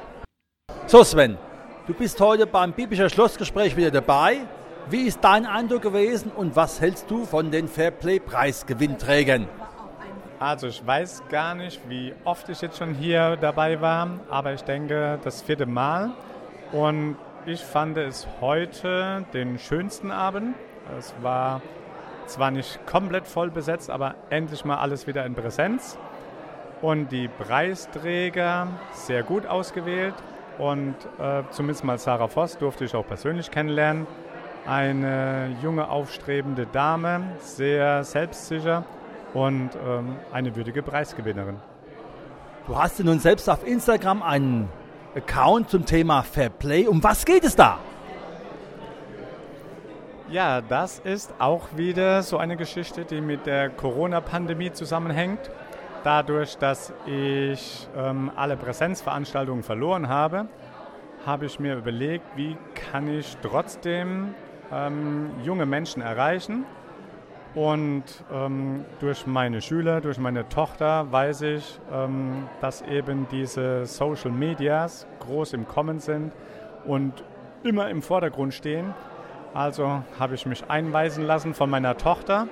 So 0.87 1.03
Sven, 1.03 1.37
du 1.85 1.93
bist 1.93 2.19
heute 2.19 2.47
beim 2.47 2.73
Biblischer 2.73 3.09
Schlossgespräch 3.09 3.77
wieder 3.77 3.91
dabei. 3.91 4.41
Wie 4.89 5.03
ist 5.03 5.19
dein 5.23 5.45
Eindruck 5.45 5.83
gewesen 5.83 6.31
und 6.35 6.55
was 6.55 6.81
hältst 6.81 7.09
du 7.09 7.25
von 7.25 7.51
den 7.51 7.67
Fairplay-Preisgewinnträgern? 7.67 9.47
Also 10.39 10.67
ich 10.67 10.85
weiß 10.85 11.23
gar 11.29 11.55
nicht, 11.55 11.81
wie 11.87 12.13
oft 12.23 12.49
ich 12.49 12.61
jetzt 12.61 12.77
schon 12.77 12.93
hier 12.93 13.35
dabei 13.37 13.79
war, 13.79 14.09
aber 14.29 14.53
ich 14.53 14.63
denke 14.63 15.19
das 15.23 15.41
vierte 15.41 15.65
Mal. 15.65 16.11
Und 16.71 17.17
ich 17.45 17.63
fand 17.63 17.97
es 17.97 18.27
heute 18.41 19.23
den 19.33 19.59
schönsten 19.59 20.11
Abend. 20.11 20.55
Es 20.97 21.13
war 21.21 21.61
zwar 22.25 22.51
nicht 22.51 22.85
komplett 22.87 23.27
voll 23.27 23.51
besetzt, 23.51 23.89
aber 23.89 24.15
endlich 24.29 24.65
mal 24.65 24.77
alles 24.77 25.07
wieder 25.07 25.25
in 25.25 25.35
Präsenz. 25.35 25.97
Und 26.81 27.11
die 27.11 27.27
Preisträger 27.27 28.67
sehr 28.93 29.23
gut 29.23 29.45
ausgewählt. 29.45 30.15
Und 30.57 30.95
äh, 31.19 31.43
zumindest 31.51 31.83
mal 31.83 31.97
Sarah 31.97 32.27
Voss 32.27 32.57
durfte 32.57 32.85
ich 32.85 32.95
auch 32.95 33.05
persönlich 33.07 33.51
kennenlernen. 33.51 34.07
Eine 34.65 35.55
junge, 35.61 35.89
aufstrebende 35.89 36.65
Dame, 36.65 37.21
sehr 37.39 38.03
selbstsicher 38.03 38.83
und 39.33 39.69
ähm, 39.85 40.15
eine 40.31 40.55
würdige 40.55 40.81
Preisgewinnerin. 40.81 41.57
Du 42.67 42.75
hast 42.75 42.97
ja 42.97 43.05
nun 43.05 43.19
selbst 43.19 43.47
auf 43.49 43.65
Instagram 43.67 44.23
einen 44.23 44.69
Account 45.15 45.69
zum 45.69 45.85
Thema 45.85 46.23
Fair 46.23 46.49
Play. 46.49 46.87
Um 46.87 47.03
was 47.03 47.25
geht 47.25 47.43
es 47.43 47.55
da? 47.55 47.79
Ja, 50.29 50.61
das 50.61 50.97
ist 50.97 51.35
auch 51.37 51.67
wieder 51.75 52.23
so 52.23 52.37
eine 52.37 52.57
Geschichte, 52.57 53.05
die 53.05 53.21
mit 53.21 53.45
der 53.45 53.69
Corona-Pandemie 53.69 54.71
zusammenhängt. 54.71 55.39
Dadurch, 56.05 56.55
dass 56.59 56.93
ich 57.07 57.89
ähm, 57.97 58.29
alle 58.35 58.57
Präsenzveranstaltungen 58.57 59.63
verloren 59.63 60.07
habe, 60.07 60.45
habe 61.25 61.47
ich 61.47 61.59
mir 61.59 61.77
überlegt, 61.77 62.25
wie 62.35 62.55
kann 62.75 63.07
ich 63.07 63.35
trotzdem 63.41 64.35
ähm, 64.71 65.31
junge 65.43 65.65
Menschen 65.65 66.03
erreichen. 66.03 66.63
Und 67.55 68.03
ähm, 68.31 68.85
durch 68.99 69.25
meine 69.25 69.63
Schüler, 69.63 69.99
durch 69.99 70.19
meine 70.19 70.47
Tochter 70.47 71.11
weiß 71.11 71.41
ich, 71.41 71.79
ähm, 71.91 72.49
dass 72.61 72.83
eben 72.83 73.27
diese 73.31 73.87
Social 73.87 74.29
Medias 74.29 75.07
groß 75.21 75.53
im 75.53 75.67
Kommen 75.67 75.99
sind 75.99 76.33
und 76.85 77.23
immer 77.63 77.89
im 77.89 78.03
Vordergrund 78.03 78.53
stehen. 78.53 78.93
Also 79.55 80.03
habe 80.19 80.35
ich 80.35 80.45
mich 80.45 80.69
einweisen 80.69 81.25
lassen 81.25 81.55
von 81.55 81.67
meiner 81.67 81.97
Tochter 81.97 82.47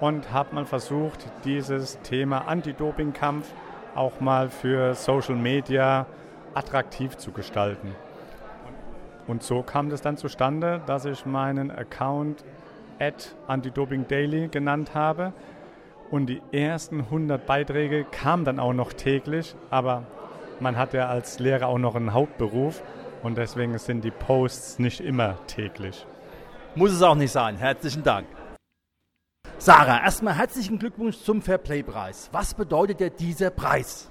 und 0.00 0.32
habe 0.32 0.54
mal 0.54 0.64
versucht, 0.64 1.26
dieses 1.44 2.00
Thema 2.00 2.48
Anti-Doping-Kampf 2.48 3.46
auch 3.94 4.20
mal 4.20 4.48
für 4.48 4.94
Social 4.94 5.36
Media 5.36 6.06
attraktiv 6.54 7.16
zu 7.16 7.32
gestalten. 7.32 7.94
Und 9.26 9.42
so 9.42 9.62
kam 9.62 9.90
das 9.90 10.00
dann 10.00 10.16
zustande, 10.16 10.80
dass 10.86 11.04
ich 11.04 11.26
meinen 11.26 11.70
Account 11.70 12.44
at 12.98 13.34
Anti-Doping 13.46 14.08
Daily 14.08 14.48
genannt 14.48 14.94
habe. 14.94 15.32
Und 16.10 16.26
die 16.26 16.42
ersten 16.50 17.00
100 17.02 17.46
Beiträge 17.46 18.04
kamen 18.04 18.44
dann 18.44 18.58
auch 18.58 18.72
noch 18.72 18.92
täglich, 18.92 19.54
aber 19.70 20.04
man 20.58 20.76
hat 20.76 20.92
ja 20.92 21.08
als 21.08 21.38
Lehrer 21.38 21.68
auch 21.68 21.78
noch 21.78 21.94
einen 21.94 22.12
Hauptberuf 22.12 22.82
und 23.22 23.38
deswegen 23.38 23.78
sind 23.78 24.02
die 24.02 24.10
Posts 24.10 24.80
nicht 24.80 25.00
immer 25.00 25.36
täglich. 25.46 26.04
Muss 26.74 26.90
es 26.90 27.02
auch 27.02 27.14
nicht 27.14 27.30
sein. 27.30 27.56
Herzlichen 27.56 28.02
Dank. 28.02 28.26
Sarah, 29.62 30.02
erstmal 30.02 30.38
herzlichen 30.38 30.78
Glückwunsch 30.78 31.18
zum 31.18 31.42
Fairplay-Preis. 31.42 32.30
Was 32.32 32.54
bedeutet 32.54 32.98
dir 32.98 33.10
dieser 33.10 33.50
Preis? 33.50 34.08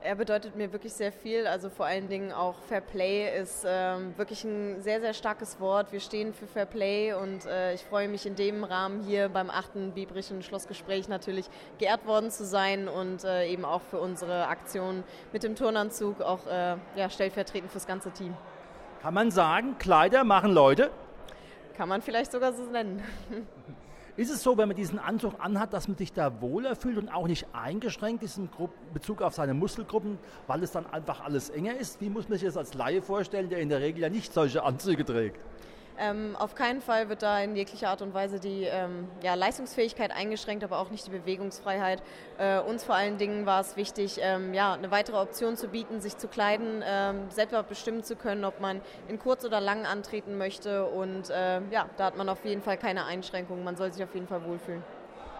Er 0.00 0.14
bedeutet 0.14 0.56
mir 0.56 0.72
wirklich 0.72 0.94
sehr 0.94 1.12
viel. 1.12 1.46
Also 1.46 1.68
vor 1.68 1.84
allen 1.84 2.08
Dingen 2.08 2.32
auch 2.32 2.54
Fair 2.62 2.80
Play 2.80 3.38
ist 3.38 3.66
ähm, 3.68 4.16
wirklich 4.16 4.42
ein 4.44 4.80
sehr, 4.80 5.02
sehr 5.02 5.12
starkes 5.12 5.60
Wort. 5.60 5.92
Wir 5.92 6.00
stehen 6.00 6.32
für 6.32 6.46
Fair 6.46 6.64
Play 6.64 7.12
und 7.12 7.44
äh, 7.44 7.74
ich 7.74 7.82
freue 7.82 8.08
mich 8.08 8.24
in 8.24 8.36
dem 8.36 8.64
Rahmen 8.64 9.02
hier 9.02 9.28
beim 9.28 9.50
achten 9.50 9.92
Bibrischen 9.92 10.42
Schlossgespräch 10.42 11.08
natürlich 11.08 11.50
geehrt 11.76 12.06
worden 12.06 12.30
zu 12.30 12.46
sein 12.46 12.88
und 12.88 13.22
äh, 13.22 13.48
eben 13.48 13.66
auch 13.66 13.82
für 13.82 14.00
unsere 14.00 14.46
Aktion 14.46 15.04
mit 15.30 15.42
dem 15.42 15.56
Turnanzug 15.56 16.22
auch 16.22 16.46
äh, 16.46 16.76
ja, 16.96 17.10
stellvertretend 17.10 17.70
fürs 17.70 17.86
ganze 17.86 18.12
Team. 18.12 18.34
Kann 19.02 19.12
man 19.12 19.30
sagen, 19.30 19.76
Kleider 19.78 20.24
machen 20.24 20.52
Leute? 20.52 20.90
Kann 21.76 21.90
man 21.90 22.00
vielleicht 22.00 22.32
sogar 22.32 22.54
so 22.54 22.64
nennen. 22.64 23.04
Ist 24.16 24.30
es 24.30 24.42
so, 24.42 24.56
wenn 24.56 24.68
man 24.68 24.76
diesen 24.76 24.98
Anzug 24.98 25.34
anhat, 25.38 25.74
dass 25.74 25.88
man 25.88 25.98
sich 25.98 26.10
da 26.10 26.40
wohler 26.40 26.74
fühlt 26.74 26.96
und 26.96 27.10
auch 27.10 27.26
nicht 27.26 27.46
eingeschränkt 27.52 28.22
ist 28.22 28.38
in 28.38 28.48
Bezug 28.94 29.20
auf 29.20 29.34
seine 29.34 29.52
Muskelgruppen, 29.52 30.18
weil 30.46 30.62
es 30.62 30.72
dann 30.72 30.86
einfach 30.86 31.22
alles 31.22 31.50
enger 31.50 31.76
ist? 31.76 32.00
Wie 32.00 32.08
muss 32.08 32.26
man 32.26 32.38
sich 32.38 32.46
das 32.46 32.56
als 32.56 32.72
Laie 32.72 33.02
vorstellen, 33.02 33.50
der 33.50 33.58
in 33.58 33.68
der 33.68 33.80
Regel 33.80 34.00
ja 34.00 34.08
nicht 34.08 34.32
solche 34.32 34.62
Anzüge 34.62 35.04
trägt? 35.04 35.38
Ähm, 35.98 36.36
auf 36.38 36.54
keinen 36.54 36.80
Fall 36.80 37.08
wird 37.08 37.22
da 37.22 37.40
in 37.40 37.56
jeglicher 37.56 37.88
Art 37.88 38.02
und 38.02 38.12
Weise 38.12 38.38
die 38.38 38.64
ähm, 38.64 39.08
ja, 39.22 39.34
Leistungsfähigkeit 39.34 40.10
eingeschränkt, 40.10 40.62
aber 40.62 40.78
auch 40.78 40.90
nicht 40.90 41.06
die 41.06 41.10
Bewegungsfreiheit. 41.10 42.02
Äh, 42.38 42.60
uns 42.60 42.84
vor 42.84 42.94
allen 42.94 43.16
Dingen 43.16 43.46
war 43.46 43.60
es 43.60 43.76
wichtig, 43.76 44.18
ähm, 44.20 44.52
ja, 44.52 44.74
eine 44.74 44.90
weitere 44.90 45.16
Option 45.16 45.56
zu 45.56 45.68
bieten, 45.68 46.00
sich 46.00 46.18
zu 46.18 46.28
kleiden, 46.28 46.82
ähm, 46.84 47.30
selber 47.30 47.62
bestimmen 47.62 48.02
zu 48.02 48.14
können, 48.16 48.44
ob 48.44 48.60
man 48.60 48.82
in 49.08 49.18
kurz 49.18 49.44
oder 49.44 49.60
lang 49.60 49.86
antreten 49.86 50.36
möchte. 50.36 50.86
Und 50.86 51.30
äh, 51.30 51.60
ja, 51.70 51.88
da 51.96 52.04
hat 52.04 52.16
man 52.16 52.28
auf 52.28 52.44
jeden 52.44 52.62
Fall 52.62 52.76
keine 52.76 53.06
Einschränkungen. 53.06 53.64
Man 53.64 53.76
soll 53.76 53.92
sich 53.92 54.04
auf 54.04 54.14
jeden 54.14 54.28
Fall 54.28 54.44
wohlfühlen. 54.44 54.82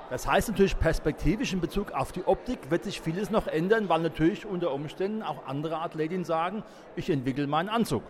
Das 0.08 0.26
heißt 0.26 0.48
natürlich 0.50 0.78
perspektivisch 0.78 1.52
in 1.52 1.60
Bezug 1.60 1.90
auf 1.90 2.12
die 2.12 2.24
Optik 2.24 2.70
wird 2.70 2.84
sich 2.84 3.00
vieles 3.00 3.30
noch 3.30 3.48
ändern, 3.48 3.88
weil 3.88 4.00
natürlich 4.00 4.46
unter 4.46 4.72
Umständen 4.72 5.22
auch 5.22 5.46
andere 5.46 5.80
Athletinnen 5.80 6.24
sagen, 6.24 6.62
ich 6.94 7.10
entwickle 7.10 7.48
meinen 7.48 7.68
Anzug. 7.68 8.04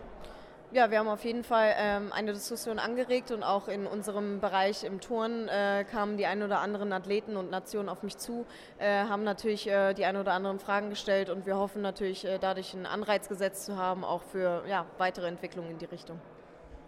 Ja, 0.73 0.91
wir 0.91 0.99
haben 0.99 1.07
auf 1.07 1.23
jeden 1.23 1.45
Fall 1.45 1.73
ähm, 1.77 2.11
eine 2.11 2.33
Diskussion 2.33 2.77
angeregt 2.77 3.31
und 3.31 3.41
auch 3.41 3.69
in 3.69 3.87
unserem 3.87 4.41
Bereich 4.41 4.83
im 4.83 4.99
Turn 4.99 5.47
äh, 5.47 5.85
kamen 5.89 6.17
die 6.17 6.25
ein 6.25 6.43
oder 6.43 6.59
anderen 6.59 6.91
Athleten 6.91 7.37
und 7.37 7.49
Nationen 7.49 7.87
auf 7.87 8.03
mich 8.03 8.17
zu, 8.17 8.45
äh, 8.77 9.05
haben 9.05 9.23
natürlich 9.23 9.69
äh, 9.69 9.93
die 9.93 10.03
ein 10.03 10.17
oder 10.17 10.33
anderen 10.33 10.59
Fragen 10.59 10.89
gestellt 10.89 11.29
und 11.29 11.45
wir 11.45 11.55
hoffen 11.55 11.81
natürlich 11.81 12.25
äh, 12.25 12.37
dadurch 12.37 12.75
einen 12.75 12.85
Anreiz 12.85 13.29
gesetzt 13.29 13.63
zu 13.63 13.77
haben, 13.77 14.03
auch 14.03 14.23
für 14.23 14.63
ja, 14.67 14.85
weitere 14.97 15.27
Entwicklungen 15.27 15.71
in 15.71 15.77
die 15.77 15.85
Richtung. 15.85 16.19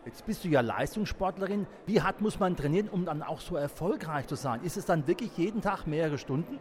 Jetzt 0.04 0.26
bist 0.26 0.44
du 0.44 0.50
ja 0.50 0.60
Leistungssportlerin. 0.60 1.66
Wie 1.86 2.02
hart 2.02 2.20
muss 2.20 2.38
man 2.38 2.58
trainieren, 2.58 2.90
um 2.90 3.06
dann 3.06 3.24
auch 3.24 3.40
so 3.40 3.56
erfolgreich 3.56 4.28
zu 4.28 4.36
sein? 4.36 4.62
Ist 4.62 4.76
es 4.76 4.86
dann 4.86 5.08
wirklich 5.08 5.38
jeden 5.38 5.62
Tag 5.62 5.88
mehrere 5.88 6.18
Stunden? 6.18 6.60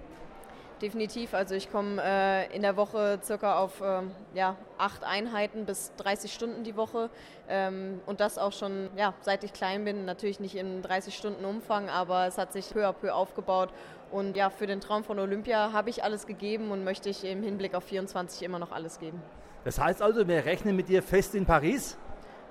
Definitiv. 0.81 1.35
Also 1.35 1.57
ich 1.57 1.73
komme 1.73 2.01
äh, 2.01 2.55
in 2.55 2.63
der 2.63 2.77
Woche 2.77 3.19
circa 3.23 3.59
auf 3.59 3.83
ähm, 3.85 4.13
ja, 4.35 4.55
acht 4.79 5.03
Einheiten 5.03 5.67
bis 5.67 5.93
30 5.97 6.33
Stunden 6.33 6.63
die 6.63 6.77
Woche. 6.77 7.11
Ähm, 7.49 8.01
und 8.07 8.21
das 8.21 8.39
auch 8.39 8.53
schon, 8.53 8.89
ja, 8.97 9.13
seit 9.21 9.43
ich 9.43 9.53
klein 9.53 9.85
bin. 9.85 10.05
Natürlich 10.05 10.39
nicht 10.39 10.55
in 10.55 10.83
30 10.83 11.17
Stunden 11.17 11.45
Umfang, 11.45 11.89
aber 11.89 12.27
es 12.27 12.39
hat 12.39 12.53
sich 12.53 12.71
peu 12.71 12.87
à 12.87 12.93
peu 12.93 13.13
aufgebaut. 13.13 13.71
Und 14.13 14.37
ja, 14.37 14.51
für 14.51 14.69
den 14.69 14.81
Traum 14.81 15.03
von 15.03 15.19
Olympia 15.19 15.73
habe 15.73 15.91
ich 15.91 16.05
alles 16.05 16.27
gegeben 16.27 16.71
und 16.71 16.85
möchte 16.85 17.09
ich 17.09 17.25
im 17.25 17.43
Hinblick 17.43 17.75
auf 17.75 17.85
24 17.85 18.43
immer 18.45 18.61
noch 18.61 18.71
alles 18.71 19.01
geben. 19.01 19.21
Das 19.65 19.81
heißt 19.81 20.01
also, 20.01 20.29
wir 20.29 20.45
rechnen 20.45 20.77
mit 20.77 20.89
dir 20.89 21.03
fest 21.03 21.35
in 21.35 21.45
Paris? 21.45 21.99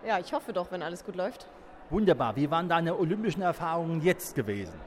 Ja, 0.05 0.19
ich 0.19 0.33
hoffe 0.33 0.51
doch, 0.51 0.69
wenn 0.71 0.83
alles 0.83 1.05
gut 1.05 1.15
läuft. 1.15 1.47
Wunderbar. 1.89 2.35
Wie 2.35 2.51
waren 2.51 2.67
deine 2.67 2.97
olympischen 2.97 3.41
Erfahrungen 3.41 4.01
jetzt 4.01 4.35
gewesen? 4.35 4.77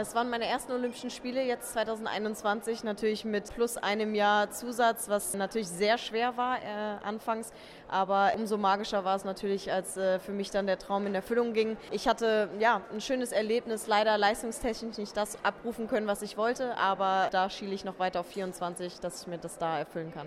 Es 0.00 0.12
waren 0.16 0.28
meine 0.28 0.46
ersten 0.46 0.72
Olympischen 0.72 1.08
Spiele 1.08 1.44
jetzt 1.44 1.72
2021, 1.72 2.82
natürlich 2.82 3.24
mit 3.24 3.54
plus 3.54 3.76
einem 3.76 4.16
Jahr 4.16 4.50
Zusatz, 4.50 5.08
was 5.08 5.34
natürlich 5.34 5.68
sehr 5.68 5.98
schwer 5.98 6.36
war 6.36 6.56
äh, 6.56 7.04
anfangs. 7.04 7.52
Aber 7.86 8.32
umso 8.34 8.56
magischer 8.56 9.04
war 9.04 9.14
es 9.14 9.24
natürlich, 9.24 9.70
als 9.70 9.96
äh, 9.96 10.18
für 10.18 10.32
mich 10.32 10.50
dann 10.50 10.66
der 10.66 10.80
Traum 10.80 11.06
in 11.06 11.14
Erfüllung 11.14 11.52
ging. 11.52 11.76
Ich 11.92 12.08
hatte 12.08 12.48
ja 12.58 12.80
ein 12.92 13.00
schönes 13.00 13.30
Erlebnis, 13.30 13.86
leider 13.86 14.18
leistungstechnisch 14.18 14.98
nicht 14.98 15.16
das 15.16 15.38
abrufen 15.44 15.86
können, 15.86 16.08
was 16.08 16.22
ich 16.22 16.36
wollte, 16.36 16.76
aber 16.76 17.28
da 17.30 17.48
schiele 17.48 17.72
ich 17.72 17.84
noch 17.84 18.00
weiter 18.00 18.18
auf 18.20 18.26
24, 18.26 18.98
dass 18.98 19.22
ich 19.22 19.28
mir 19.28 19.38
das 19.38 19.58
da 19.58 19.78
erfüllen 19.78 20.12
kann. 20.12 20.26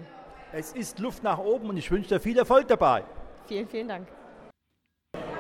Es 0.54 0.72
ist 0.72 1.00
Luft 1.00 1.24
nach 1.24 1.40
oben 1.40 1.68
und 1.68 1.76
ich 1.76 1.92
wünsche 1.92 2.08
dir 2.08 2.20
viel 2.22 2.38
Erfolg 2.38 2.70
dabei. 2.70 3.04
Vielen, 3.48 3.68
vielen 3.68 3.90
Dank. 3.90 4.08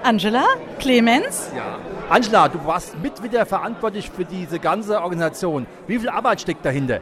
Angela, 0.03 0.45
Clemens. 0.79 1.51
Ja. 1.55 1.79
Angela, 2.09 2.47
du 2.47 2.63
warst 2.65 2.97
mit 2.99 3.21
wieder 3.21 3.45
verantwortlich 3.45 4.09
für 4.09 4.25
diese 4.25 4.59
ganze 4.59 5.01
Organisation. 5.01 5.65
Wie 5.87 5.99
viel 5.99 6.09
Arbeit 6.09 6.41
steckt 6.41 6.65
dahinter? 6.65 6.99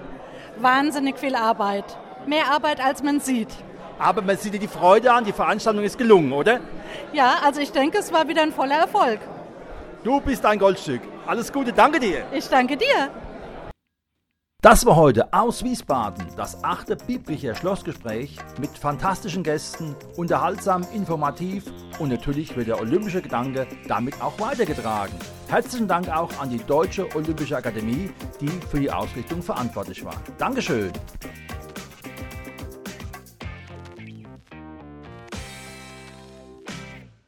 Wahnsinnig 0.57 1.19
viel 1.19 1.35
Arbeit. 1.35 1.97
Mehr 2.25 2.51
Arbeit, 2.51 2.83
als 2.83 3.03
man 3.03 3.19
sieht. 3.19 3.49
Aber 3.99 4.21
man 4.21 4.37
sieht 4.37 4.53
dir 4.53 4.59
die 4.59 4.67
Freude 4.67 5.13
an, 5.13 5.23
die 5.23 5.31
Veranstaltung 5.31 5.83
ist 5.83 5.97
gelungen, 5.97 6.33
oder? 6.33 6.59
Ja, 7.13 7.35
also 7.43 7.61
ich 7.61 7.71
denke, 7.71 7.99
es 7.99 8.11
war 8.11 8.27
wieder 8.27 8.41
ein 8.41 8.51
voller 8.51 8.75
Erfolg. 8.77 9.19
Du 10.03 10.19
bist 10.19 10.45
ein 10.45 10.59
Goldstück. 10.59 11.01
Alles 11.25 11.51
Gute, 11.51 11.71
danke 11.73 11.99
dir. 11.99 12.23
Ich 12.31 12.47
danke 12.49 12.77
dir. 12.77 13.09
Das 14.65 14.83
war 14.83 14.95
heute 14.95 15.31
aus 15.31 15.63
Wiesbaden 15.63 16.25
das 16.35 16.63
achte 16.63 16.95
biblische 16.95 17.53
Schlossgespräch 17.53 18.35
mit 18.59 18.71
fantastischen 18.71 19.43
Gästen, 19.43 19.95
unterhaltsam, 20.17 20.83
informativ 20.91 21.65
und 21.99 22.09
natürlich 22.09 22.57
wird 22.57 22.69
der 22.69 22.81
olympische 22.81 23.21
Gedanke 23.21 23.67
damit 23.87 24.19
auch 24.23 24.39
weitergetragen. 24.39 25.13
Herzlichen 25.49 25.87
Dank 25.87 26.09
auch 26.09 26.31
an 26.39 26.49
die 26.49 26.57
Deutsche 26.57 27.07
Olympische 27.15 27.55
Akademie, 27.55 28.09
die 28.41 28.49
für 28.71 28.79
die 28.79 28.89
Ausrichtung 28.89 29.43
verantwortlich 29.43 30.03
war. 30.03 30.19
Dankeschön. 30.39 30.91